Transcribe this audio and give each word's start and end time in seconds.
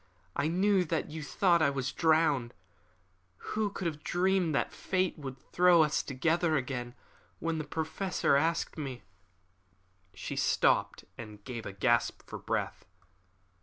I 0.35 0.47
knew 0.47 0.83
that 0.85 1.11
you 1.11 1.21
thought 1.21 1.61
I 1.61 1.69
was 1.69 1.91
drowned. 1.91 2.55
Who 3.37 3.69
could 3.69 3.85
have 3.85 4.03
dreamed 4.03 4.55
that 4.55 4.73
fate 4.73 5.15
would 5.19 5.37
throw 5.37 5.83
us 5.83 6.01
together 6.01 6.55
again! 6.55 6.95
When 7.37 7.59
the 7.59 7.63
Professor 7.65 8.35
asked 8.35 8.79
me" 8.79 9.03
She 10.15 10.35
stopped 10.35 11.05
and 11.19 11.43
gave 11.43 11.67
a 11.67 11.71
gasp 11.71 12.23
for 12.27 12.39
breath. 12.39 12.83